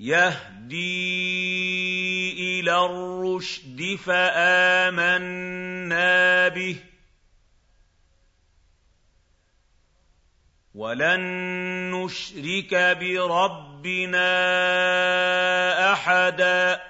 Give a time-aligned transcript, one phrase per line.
[0.00, 1.10] يهدي
[2.60, 5.28] إلى الرشد فآمنا
[6.48, 6.76] به.
[10.74, 11.20] ولن
[11.94, 14.32] نشرك بربنا
[15.92, 16.82] أحدا.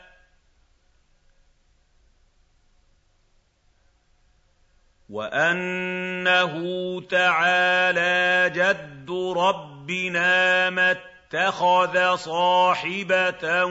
[5.08, 6.54] وأنه
[7.00, 13.64] تعالى جد ربنا ما اتخذ صاحبة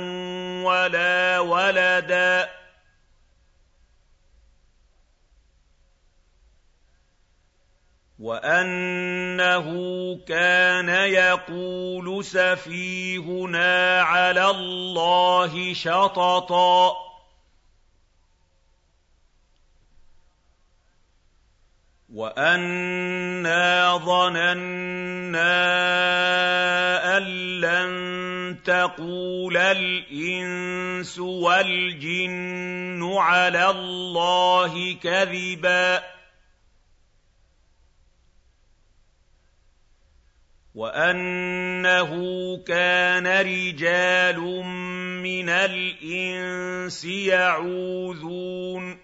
[0.64, 2.50] ولا ولدا.
[8.20, 9.68] وأنه
[10.28, 17.10] كان يقول سفيهنا على الله شططا.
[22.10, 25.40] وَأَنَّا ظَنَنَّا
[27.62, 36.04] لَّن تَقُولَ الْإِنسُ وَالْجِنُّ عَلَى اللَّهِ كَذِبًا.
[40.76, 42.12] وَأَنَّهُ
[42.58, 44.40] كَانَ رِجَالٌ
[45.24, 49.00] مِّنَ الْإِنسِ يَعُوذُونَ.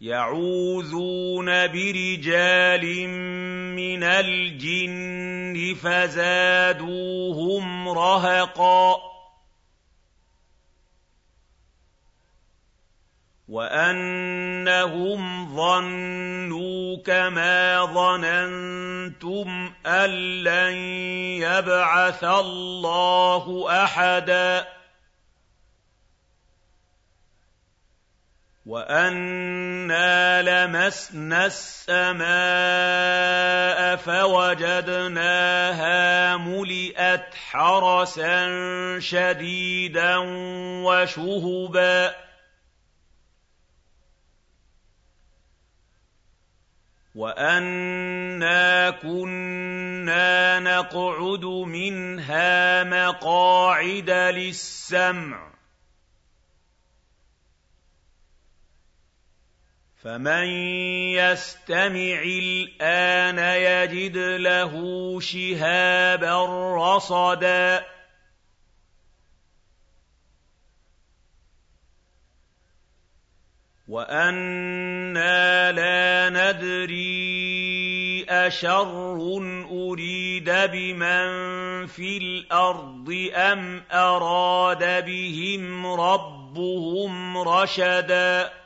[0.00, 2.84] يَعُوذُونَ بِرِجَالٍ
[3.78, 8.96] مِّنَ الْجِنِّ فَزَادُوهُمْ رَهَقًا
[13.48, 15.20] وَأَنَّهُمْ
[15.56, 20.10] ظَنُّوا كَمَا ظَنَنتُمْ أَن
[20.44, 20.74] لَّن
[21.42, 24.77] يَبْعَثَ اللَّهُ أَحَدًا
[28.68, 32.28] وَأَنَّا لَمَسْنَا السَّمَاءَ
[33.96, 35.16] فَوَجَدْنَاهَا
[36.36, 38.44] مُلِئَتْ حَرَسًا
[39.00, 40.16] شَدِيدًا
[40.84, 42.14] وَشُهُبًا
[47.14, 55.47] وَأَنَّا كُنَّا نَقْعُدُ مِنْهَا مَقَاعِدَ لِلسَّمْعِ
[59.98, 60.46] فَمَن
[61.18, 64.72] يَسْتَمِعِ الْآنَ يَجِدْ لَهُ
[65.20, 67.86] شِهَابًا رَّصَدًا
[73.88, 79.18] وَأَنَّا لَا نَدْرِي أَشَرٌّ
[79.70, 88.57] أُرِيدَ بِمَن فِي الْأَرْضِ أَمْ أَرَادَ بِهِمْ رَبُّهُمْ رَشَدًا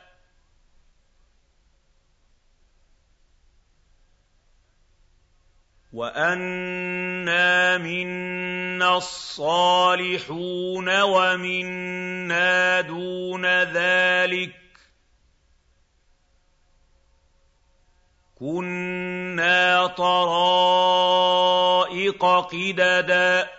[5.93, 14.53] وَأَنَّا مِنَّا الصَّالِحُونَ وَمِنَّا دُونَ ذَٰلِكَ ۖ
[18.35, 20.65] كُنَّا طَرَائِقَ
[22.25, 23.49] قِدَدًا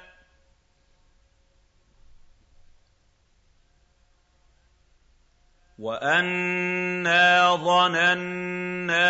[5.78, 9.04] وَأَنَّا ظَنَنَّا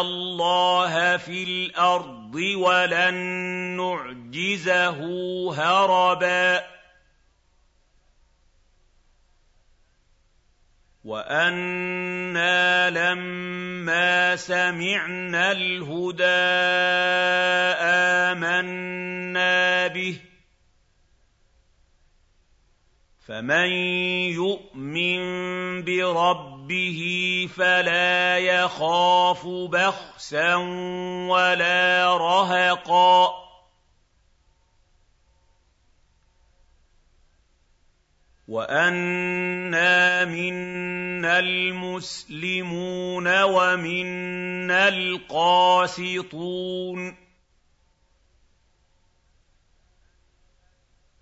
[0.00, 3.14] اللَّهَ فِي الْأَرْضِ وَلَن
[3.76, 4.98] نُّعْجِزَهُ
[5.54, 6.66] هَرَبًا.
[11.04, 16.24] وَأَنَّا لَمَّا سَمِعْنَا الْهُدَىٰ
[18.34, 20.20] آمَنَّا بِهِ.
[23.26, 23.70] فَمَن
[24.34, 25.18] يُؤْمِن
[25.82, 26.55] بِرَبِّهِ
[27.48, 30.54] فَلَا يَخَافُ بَخْسًا
[31.30, 33.46] وَلَا رَهَقًا
[38.48, 46.06] وَأَنَّا مِنَّا الْمُسْلِمُونَ وَمِنَّا الْقَاسِطُونَ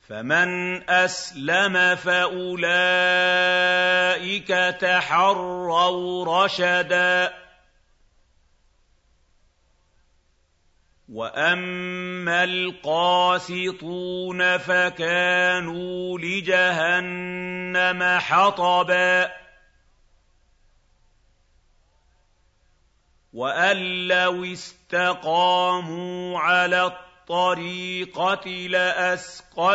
[0.08, 2.68] فمن أسلم فأولئك
[4.80, 7.34] تحروا رشدا.
[11.08, 19.32] وأما القاسطون فكانوا لجهنم حطبا.
[23.32, 26.86] وأن لو استقاموا على
[27.24, 29.72] الطريقة لأسقيناهم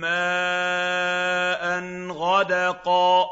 [0.00, 1.64] ماء
[2.12, 3.26] غدقا.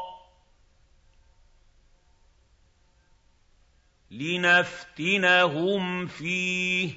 [4.11, 6.93] لنفتنهم فيه.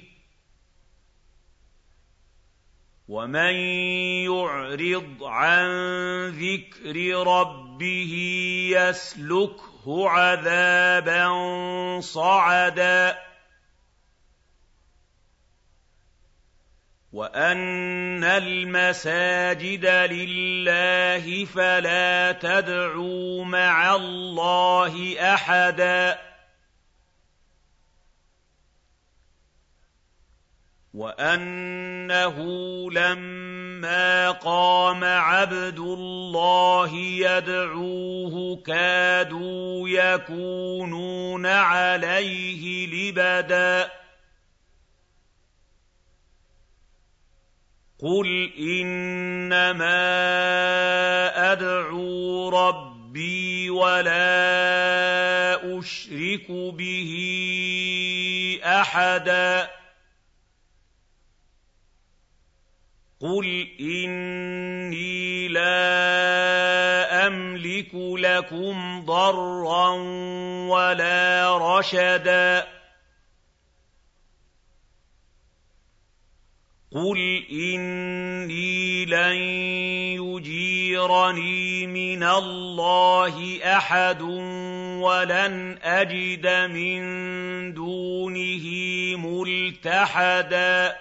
[3.07, 3.55] ومن
[4.25, 5.67] يعرض عن
[6.29, 8.13] ذكر ربه
[8.71, 11.29] يسلكه عذابا
[11.99, 13.34] صعدا.
[17.15, 26.19] وان المساجد لله فلا تدعوا مع الله احدا
[30.93, 32.37] وانه
[32.91, 44.04] لما قام عبد الله يدعوه كادوا يكونون عليه لبدا
[48.05, 50.01] قل انما
[51.51, 54.19] ادعو ربي ولا
[55.79, 57.11] اشرك به
[58.63, 59.69] احدا
[63.21, 69.89] قُلْ إِنِّي لَا أَمْلِكُ لَكُمْ ضَرًّا
[70.69, 72.74] وَلَا رَشَدًا
[76.95, 79.35] قُلْ إِنِّي لَن
[80.23, 84.21] يُجِيرَنِي مِنَ اللَّهِ أَحَدٌ
[85.03, 87.03] وَلَنْ أَجِدَ مِن
[87.73, 88.65] دُونِهِ
[89.17, 90.95] مُلْتَحَدًا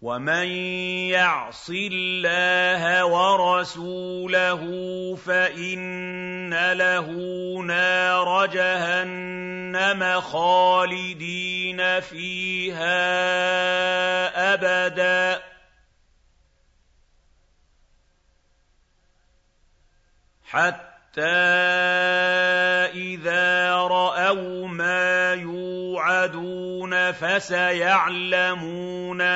[0.04, 0.48] وَمَن
[1.16, 4.62] يَعْصِ اللَّهَ وَرَسُولَهُ
[5.16, 7.08] فَإِنَّ لَهُ
[7.64, 13.00] نَارَ جَهَنَّمَ خَالِدِينَ فِيهَا
[14.54, 15.42] أَبَدًا
[20.44, 21.22] حَتَّىٰ
[22.92, 25.23] إِذَا رَأَوْا مَا
[25.94, 28.64] يُوعَدُونَ فَسَيَعْلَمُونَ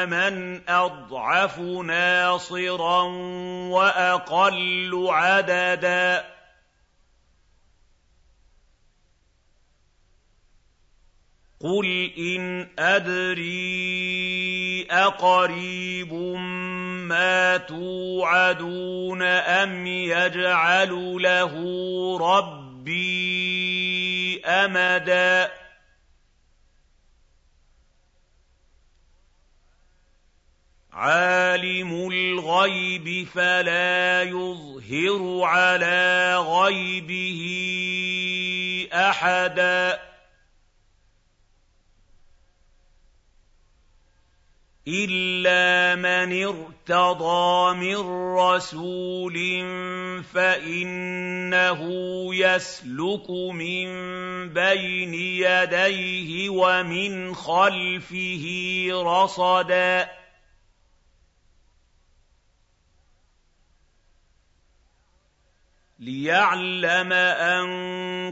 [0.09, 3.03] مَنْ أَضْعَفُ نَاصِرًا
[3.71, 6.25] وَأَقَلُّ عَدَدًا.
[11.61, 16.13] قُلْ إِنْ أَدْرِي أَقَرِيبٌ
[17.09, 21.55] مَّا تُوعَدُونَ أَمْ يَجْعَلُ لَهُ
[22.19, 23.19] رَبِّي
[24.45, 25.68] أَمَدًا.
[30.99, 37.41] عَالِمُ الْغَيْبِ فَلَا يُظْهِرُ عَلَىٰ غَيْبِهِ
[38.93, 39.99] أَحَدًا.
[44.89, 47.97] إِلَّا مَنِ ارْتَضَىٰ مِن
[48.35, 49.37] رَّسُولٍ
[50.35, 51.81] فَإِنَّهُ
[52.35, 53.89] يَسْلُكُ مِن
[54.49, 58.45] بَيْنِ يَدَيْهِ وَمِنْ خَلْفِهِ
[58.93, 60.19] رَصَدًا.
[66.01, 67.67] لِّيَعْلَمَ أَن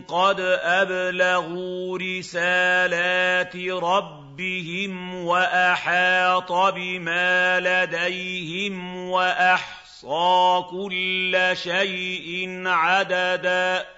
[0.09, 13.96] قَدْ أَبْلَغُوا رِسَالَاتِ رَبِّهِمْ وَأَحَاطَ بِمَا لَدَيْهِمْ وَأَحْصَىٰ كُلَّ شَيْءٍ عَدَدًا